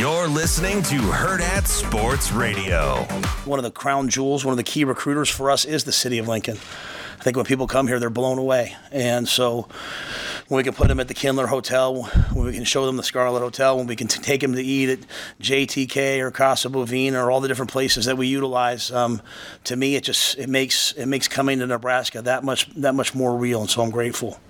[0.00, 3.02] You're listening to Hurrdat Sports Radio.
[3.44, 6.16] One of the crown jewels, one of the key recruiters for us is the city
[6.16, 6.56] of Lincoln.
[7.18, 8.74] I think when people come here, they're blown away.
[8.90, 9.68] And so
[10.48, 13.02] when we can put them at the Kindler Hotel, when we can show them the
[13.02, 15.00] Scarlet Hotel, when we can t- take them to eat at
[15.42, 19.20] JTK or Casa Bovina or all the different places that we utilize, um,
[19.64, 23.14] to me, it just it makes it makes coming to Nebraska that much that much
[23.14, 23.60] more real.
[23.60, 24.40] And so I'm grateful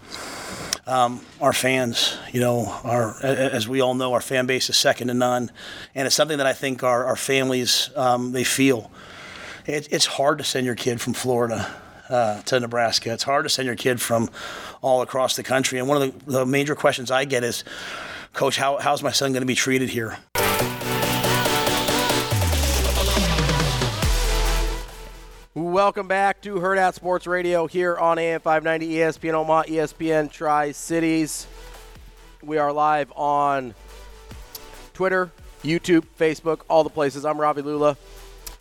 [0.91, 5.08] um, our fans, you know, our, as we all know, our fan base is second
[5.08, 5.50] to none.
[5.94, 8.91] And it's something that I think our, our families, um, they feel.
[9.66, 11.70] It, it's hard to send your kid from Florida
[12.09, 13.12] uh, to Nebraska.
[13.12, 14.31] It's hard to send your kid from
[14.82, 15.78] all across the country.
[15.78, 17.62] And one of the, the major questions I get is,
[18.32, 20.19] Coach, how, how's my son going to be treated here?
[25.53, 31.49] Welcome back to Hurrdat Sports Radio here on AM 590 ESPN Omaha, ESPN Tri Cities.
[32.41, 33.75] We are live on
[34.94, 35.33] Twitter,
[35.65, 37.25] YouTube, Facebook, all the places.
[37.25, 37.97] I'm Ravi Lulla.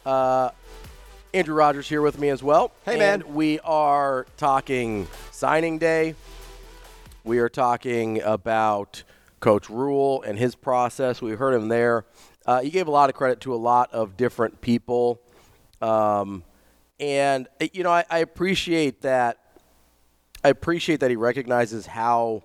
[0.03, 0.49] Uh,
[1.31, 2.71] Andrew Rogers here with me as well.
[2.85, 3.21] Hey, man.
[3.21, 6.15] And we are talking signing day.
[7.23, 9.03] We are talking about
[9.41, 11.21] Coach Rhule and his process.
[11.21, 12.05] We heard him there.
[12.47, 15.21] Uh, he gave a lot of credit to a lot of different people.
[15.83, 16.43] Um,
[16.99, 19.37] and uh, you know, I, I appreciate that.
[20.43, 22.43] I appreciate that he recognizes how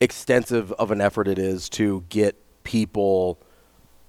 [0.00, 3.38] extensive of an effort it is to get people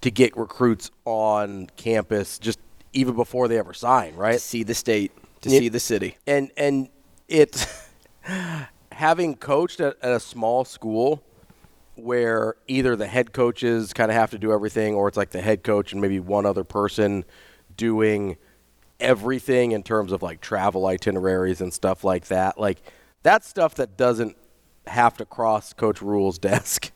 [0.01, 2.59] to get recruits on campus just
[2.93, 4.33] even before they ever sign, right?
[4.33, 5.11] To see the state,
[5.41, 5.59] to Yeah.
[5.59, 6.17] see the city.
[6.27, 6.89] and and
[7.27, 7.65] it's
[8.91, 11.23] having coached at, at a small school
[11.95, 15.41] where either the head coaches kind of have to do everything or it's like the
[15.41, 17.23] head coach and maybe one other person
[17.77, 18.37] doing
[19.01, 22.59] everything in terms of like travel itineraries and stuff like that.
[22.59, 22.81] Like
[23.23, 24.37] that's stuff that doesn't
[24.87, 26.91] have to cross coach Rhule's desk.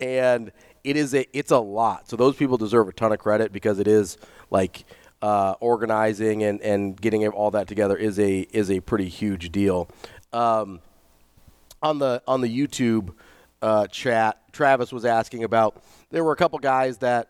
[0.00, 0.52] And
[0.84, 2.08] it is a it's a lot.
[2.08, 4.18] So those people deserve a ton of credit because it is
[4.50, 4.84] like
[5.20, 9.88] uh, organizing and, and getting all that together is a is a pretty huge deal.
[10.32, 10.80] Um,
[11.82, 13.14] on the on the YouTube
[13.62, 15.82] uh, chat, Travis was asking about.
[16.10, 17.28] There were a couple guys that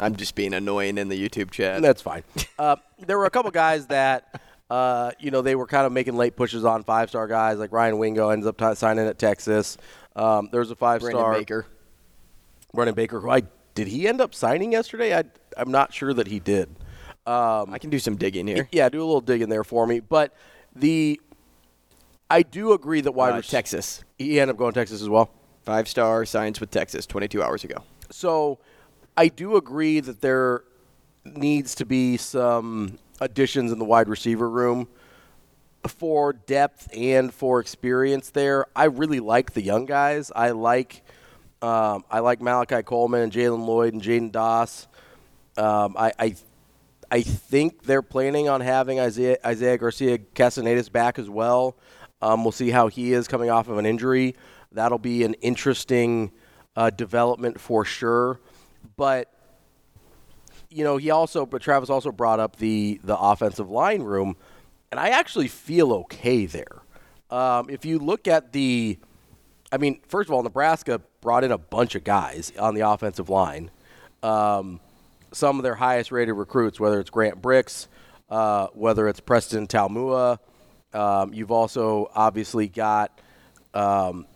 [0.00, 1.82] I'm just being annoying in the YouTube chat.
[1.82, 2.22] that's fine.
[2.58, 4.38] Uh, there were a couple guys that
[4.68, 7.72] uh, you know they were kind of making late pushes on five star guys like
[7.72, 9.78] Ryan Wingo ends up t- signing at Texas.
[10.14, 11.66] Um, there's a five Brandon star Baker.
[12.74, 13.18] Brandon Baker.
[13.20, 13.42] Who I
[13.74, 15.16] did he end up signing yesterday?
[15.16, 15.24] I
[15.56, 16.68] I'm not sure that he did.
[17.26, 18.68] Um, I can do some digging here.
[18.72, 20.00] yeah, do a little digging there for me.
[20.00, 20.34] But
[20.76, 21.18] the
[22.30, 24.04] I do agree that wide Uh, rec- Texas.
[24.18, 25.30] He ended up going to Texas as well.
[25.62, 27.76] Five star signs with Texas 22 hours ago.
[28.10, 28.58] So
[29.20, 30.64] I do agree that there
[31.26, 34.88] needs to be some additions in the wide receiver room
[35.86, 38.64] for depth and for experience there.
[38.74, 40.32] I really like the young guys.
[40.34, 41.02] I like
[41.60, 44.88] um, I like Malachi Coleman and Jalen Lloyd and Jaden Doss.
[45.58, 46.34] Um, I, I
[47.10, 51.76] I think they're planning on having Isaiah, Isaiah Garcia Castanedas back as well.
[52.22, 54.34] Um, we'll see how he is coming off of an injury.
[54.72, 56.32] That'll be an interesting
[56.74, 58.40] uh, development for sure.
[59.00, 59.32] But
[60.68, 64.36] you know, he also, but Travis also brought up the the offensive line room,
[64.90, 66.82] and I actually feel okay there.
[67.30, 68.98] Um, if you look at the,
[69.72, 73.30] I mean, first of all, Nebraska brought in a bunch of guys on the offensive
[73.30, 73.70] line.
[74.22, 74.80] Um,
[75.32, 77.86] some of their highest rated recruits, whether it's Grant Brix,
[78.28, 80.38] uh, whether it's Preston Taumua.
[80.92, 83.18] Um, you've also obviously got
[83.72, 84.26] um,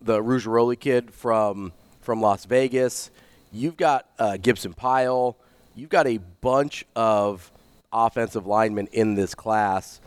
[0.00, 3.10] the Rougeroli kid from from Las Vegas.
[3.54, 5.36] You've got uh, Gibson Pyle.
[5.76, 7.52] You've got a bunch of
[7.92, 10.00] offensive linemen in this class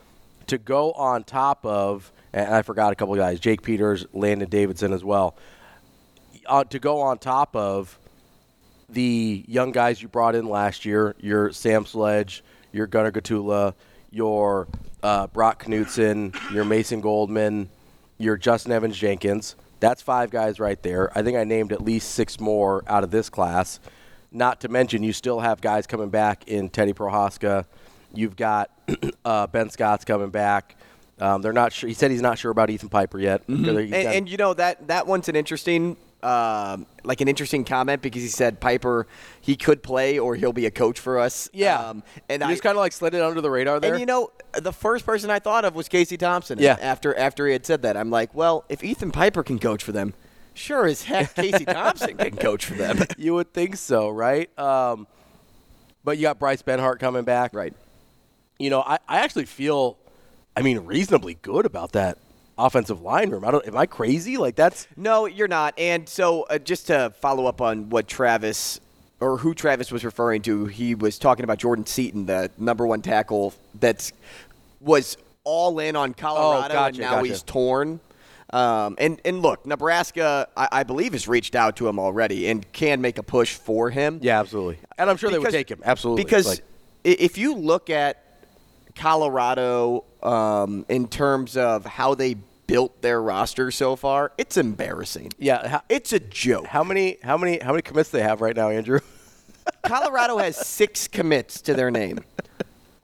[0.47, 4.91] to go on top of, and I forgot a couple guys, Jake Peters, Landon Davidson
[4.91, 5.37] as well,
[6.45, 7.97] uh, to go on top of
[8.89, 12.43] the young guys you brought in last year, your Sam Sledge,
[12.73, 13.75] your Gunnar Gottula,
[14.11, 14.67] your
[15.03, 17.69] uh, Brock Knutson, your Mason Goldman,
[18.17, 19.55] your Justin Evans Jenkins.
[19.79, 21.15] That's five guys right there.
[21.17, 23.79] I think I named at least six more out of this class.
[24.31, 27.65] Not to mention, you still have guys coming back in Teddy Prochazka.
[28.13, 28.71] You've got
[29.25, 30.75] uh, Ben Scott's coming back.
[31.19, 31.87] Um, they're not sure.
[31.87, 33.41] He said he's not sure about Ethan Piper yet.
[33.47, 38.01] He's And, and you know that that one's an interesting, um, like an interesting comment
[38.03, 39.07] because he said Piper
[39.41, 41.49] he could play or he'll be a coach for us.
[41.53, 43.93] yeah, um, and he I just kind of like slid it under the radar there.
[43.93, 44.29] And you know,
[44.59, 46.59] the first person I thought of was Casey Thompson.
[46.59, 46.77] Yeah.
[46.79, 49.91] After after he had said that, I'm like, well, if Ethan Piper can coach for
[49.91, 50.13] them,
[50.53, 52.99] sure as heck Casey Thompson can coach for them.
[53.17, 54.57] you would think so, right?
[54.59, 55.07] Um,
[56.03, 57.53] but you got Bryce Benhart coming back.
[57.53, 57.73] Right.
[58.59, 59.97] You know, I, I actually feel,
[60.55, 62.17] I mean, reasonably good about that
[62.57, 63.45] offensive line room.
[63.45, 63.65] I don't.
[63.67, 64.37] Am I crazy?
[64.37, 65.77] Like that's No, you're not.
[65.77, 68.79] And so, uh, just to follow up on what Travis
[69.19, 73.01] or who Travis was referring to, he was talking about Jordan Seaton, the number one
[73.01, 74.11] tackle that's
[74.79, 77.27] was all in on Colorado, and gotcha, now gotcha.
[77.27, 77.99] he's torn.
[78.51, 82.69] Um, and and look, Nebraska, I, I believe, has reached out to him already and
[82.71, 84.19] can make a push for him.
[84.21, 84.79] yeah, absolutely.
[84.97, 85.81] And I'm sure they would take him.
[85.83, 86.23] Absolutely.
[86.23, 86.63] Because Like,
[87.03, 88.23] if you look at
[88.95, 92.35] Colorado um, in terms of how they
[92.67, 95.31] built their roster so far, it's embarrassing.
[95.37, 96.65] yeah, how, It's a joke.
[96.67, 98.99] how many how many how many commits they have right now, Andrew?
[99.83, 102.19] Colorado has six commits to their name.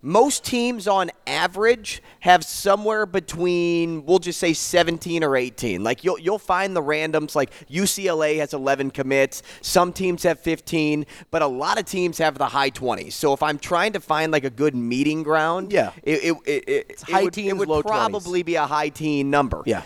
[0.05, 5.81] Most teams on average have somewhere between we'll just say 17 or 18.
[5.81, 11.05] Like you'll you'll find the randoms like UCLA has 11 commits, some teams have 15,
[11.31, 13.13] but a lot of teams have the high 20s.
[13.13, 15.91] So if I'm trying to find like a good meeting ground, Yeah.
[16.03, 17.87] it it, it, it, high would, it would low 20s.
[17.87, 19.63] probably be a high teen number.
[19.65, 19.83] Yeah.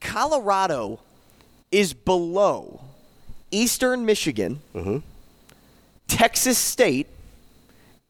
[0.00, 0.98] Colorado
[1.70, 2.80] is below
[3.52, 4.98] Eastern Michigan, mm-hmm.
[6.08, 7.06] Texas State,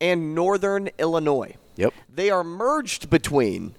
[0.00, 1.56] and Northern Illinois.
[1.76, 1.92] Yep.
[2.12, 3.74] They are merged between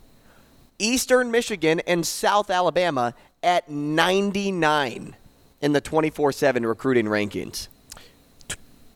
[0.80, 5.16] Eastern Michigan and South Alabama at 99
[5.62, 7.68] in the 24 7 recruiting rankings.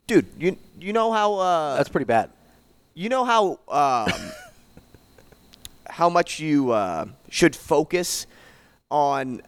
[0.08, 1.36] Dude, you, you know how.
[1.36, 2.30] Uh, That's pretty bad.
[2.94, 4.12] you know how um,
[5.88, 8.28] how much you uh, should focus
[8.90, 9.42] on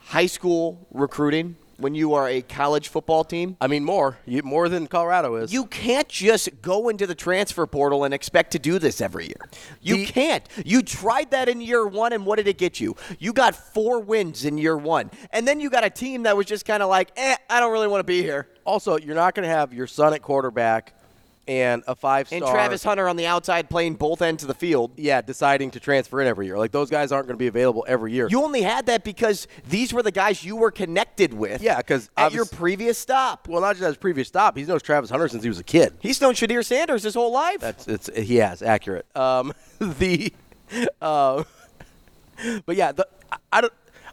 [0.00, 3.56] high school recruiting when you are a college football team.
[3.60, 5.52] I mean, more you, more than Colorado is.
[5.52, 9.48] You can't just go into the transfer portal and expect to do this every year.
[9.80, 10.44] You The- can't.
[10.64, 12.96] You tried that in year one, and what did it get you?
[13.18, 15.10] You got four wins in year one.
[15.30, 17.72] And then you got a team that was just kind of like, eh, I don't
[17.72, 18.48] really want to be here.
[18.66, 20.92] also, you're not going to have your son at quarterback
[21.48, 24.54] and a five star And Travis Hunter on the outside playing both ends of the
[24.54, 24.92] field.
[24.96, 26.58] yeah, deciding to transfer in every year.
[26.58, 28.28] Like those guys aren't going to be available every year.
[28.30, 31.62] You only had that because these were the guys you were connected with.
[31.62, 34.56] Yeah, because at your previous stop, well, not just at his previous stop.
[34.56, 35.94] He's known Travis Hunter since he was a kid.
[36.00, 37.60] he's known Shedeur Sanders his whole life.
[37.60, 39.06] That's it's he has accurate.
[39.16, 40.32] Um, the,
[41.00, 41.44] uh,
[42.66, 43.72] but yeah, the I, I don't.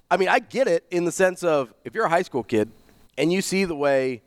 [0.10, 2.70] I mean, I get it in the sense of if you're a high school kid
[3.18, 4.22] and you see the way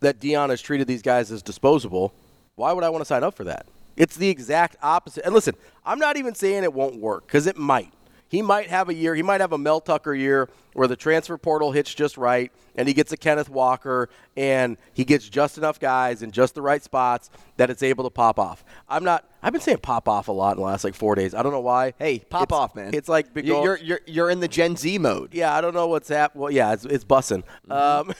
[0.00, 2.12] that Deion has treated these guys as disposable,
[2.56, 3.66] why would I want to sign up for that?
[3.96, 5.24] It's the exact opposite.
[5.24, 7.92] And listen, I'm not even saying it won't work because it might.
[8.26, 9.14] He might have a year.
[9.14, 12.88] He might have a Mel Tucker year where the transfer portal hits just right, and
[12.88, 16.82] he gets a Kenneth Walker, and he gets just enough guys in just the right
[16.82, 18.64] spots that it's able to pop off.
[18.88, 19.24] I'm not.
[19.40, 21.32] I've been saying pop off a lot in the last like four days.
[21.32, 21.94] I don't know why.
[21.98, 22.92] hey, pop It's- off, man.
[22.94, 25.32] It's like big You- ol- you're you're you're in the Gen Z mode.
[25.32, 25.54] yeah.
[25.54, 26.42] I don't know what's happening.
[26.42, 27.44] Well, yeah, it's it's bussing.
[27.70, 28.12] Um,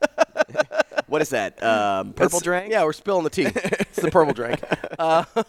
[1.06, 1.62] What is that?
[1.62, 2.72] Um, purple It's- drink?
[2.72, 3.46] Yeah, we're spilling the tea.
[3.46, 4.60] it's the purple drink.
[4.98, 5.24] Uh,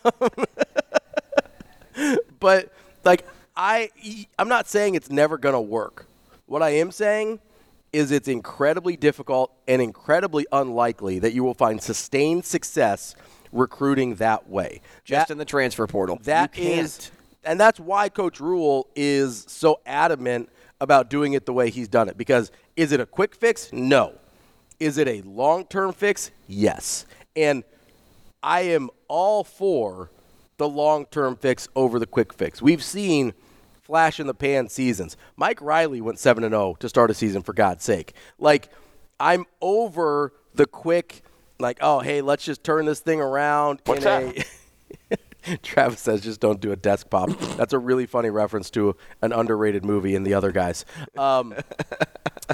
[2.39, 2.71] but
[3.03, 3.89] like I,
[4.37, 6.07] I'm not saying it's never gonna work.
[6.45, 7.39] What I am saying
[7.93, 13.15] is it's incredibly difficult and incredibly unlikely that you will find sustained success
[13.53, 14.81] recruiting that way.
[15.05, 16.19] Just That- in the transfer portal.
[16.23, 17.09] that is,
[17.45, 20.49] and that's why Coach Rhule is so adamant
[20.81, 22.17] about doing it the way he's done it.
[22.17, 23.71] Because is it a quick fix?
[23.71, 24.13] No.
[24.79, 26.31] Is it a long term fix?
[26.47, 27.05] Yes.
[27.35, 27.63] And
[28.43, 30.11] I am all for
[30.57, 32.61] the long term fix over the quick fix.
[32.61, 33.33] We've seen
[33.81, 35.15] flash in the pan seasons.
[35.35, 38.13] Mike Riley went 7 and 0 to start a season for God's sake.
[38.39, 38.69] Like
[39.19, 41.21] I'm over the quick
[41.59, 46.39] like oh hey, let's just turn this thing around What's in a Travis says just
[46.39, 47.29] don't do a desk pop.
[47.57, 50.85] That's a really funny reference to an underrated movie and the other guys.
[51.17, 51.53] Um,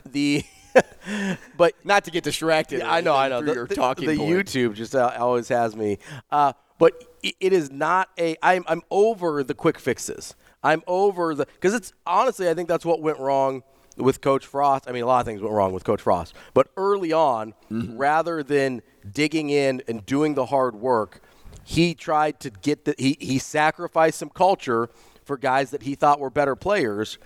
[0.05, 0.43] the
[1.57, 2.79] but not to get distracted.
[2.79, 3.41] Yeah, I know, I know.
[3.41, 4.15] The, the- talking the.
[4.15, 5.97] YouTube just uh, always has me.
[6.31, 8.35] Uh, but it is not a.
[8.41, 10.35] I'm I'm over the quick fixes.
[10.63, 13.63] I'm over the because it's honestly I think that's what went wrong
[13.97, 14.87] with Coach Frost.
[14.87, 18.41] I mean, a lot of things went wrong with Coach Frost, but early on, rather
[18.41, 21.21] than digging in and doing the hard work,
[21.63, 24.89] he tried to get the he he sacrificed some culture
[25.23, 27.17] for guys that he thought were better players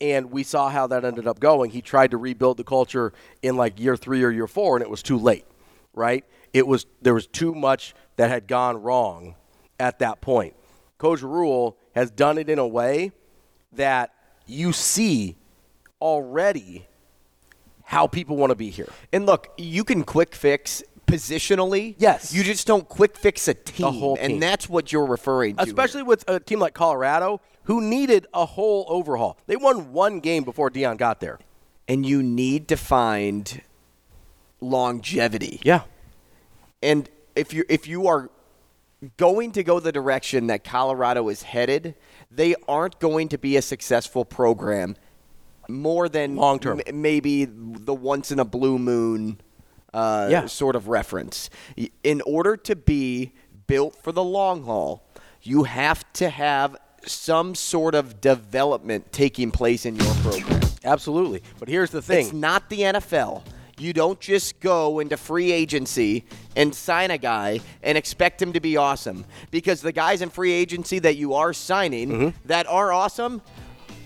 [0.00, 1.70] and we saw how that ended up going.
[1.70, 4.90] He tried to rebuild the culture in like year three or year four, and it
[4.90, 5.44] was too late,
[5.94, 6.24] right?
[6.52, 9.36] It was there was too much that had gone wrong
[9.78, 10.54] at that point.
[10.98, 13.12] Coach Rhule has done it in a way
[13.72, 14.12] that
[14.46, 15.36] you see
[16.00, 16.86] already
[17.84, 18.88] how people want to be here.
[19.12, 21.94] And look, you can quick fix positionally.
[21.98, 22.32] Yes.
[22.32, 23.92] You just don't quick fix a team.
[23.92, 24.32] whole team.
[24.32, 25.62] And that's what you're referring to.
[25.62, 29.36] Especially with a team like Colorado, who needed a whole overhaul.
[29.46, 31.38] They won one game before Deion got there.
[31.86, 33.62] and you need to find
[34.60, 35.60] longevity.
[35.62, 35.82] Yeah.
[36.82, 38.30] And if you if you are
[39.16, 41.94] going to go the direction that Colorado is headed,
[42.30, 44.96] they aren't going to be a successful program
[45.68, 46.80] more than Long term.
[46.86, 49.40] m- maybe the once in a blue moon
[49.94, 50.46] uh, Yeah.
[50.46, 51.50] sort of reference.
[52.02, 53.32] In order to be
[53.66, 55.02] built for the long haul,
[55.42, 56.76] you have to have
[57.06, 60.60] some sort of development taking place in your program.
[60.84, 61.42] Absolutely.
[61.58, 62.26] But here's the thing.
[62.26, 63.42] It's not the NFL.
[63.78, 68.60] You don't just go into free agency and sign a guy and expect him to
[68.60, 69.24] be awesome.
[69.50, 72.28] Because the guys in free agency that you are signing Mm-hmm.
[72.46, 73.40] that are awesome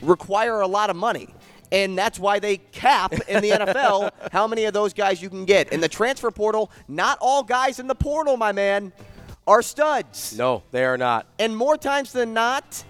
[0.03, 1.29] require a lot of money.
[1.73, 5.45] And that's why they cap in the NFL how many of those guys you can
[5.45, 5.73] get.
[5.73, 8.93] In the transfer portal, not all guys in the portal, my man,
[9.47, 10.37] are studs.
[10.37, 11.27] no, they are not.
[11.39, 12.85] And more times than not,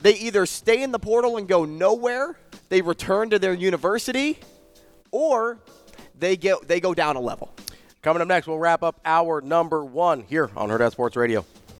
[0.00, 2.36] they either stay in the portal and go nowhere,
[2.68, 4.38] they return to their university,
[5.10, 5.58] or
[6.18, 7.54] they get they go down a level.
[8.02, 11.44] Coming up next, we'll wrap up our number one here on Herd Sports Radio.